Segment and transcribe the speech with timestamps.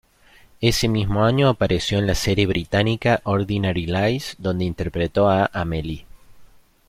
[0.61, 6.07] Ese mismo año apareció en la serie británica "Ordinary Lies", donde interpretó a Amelie.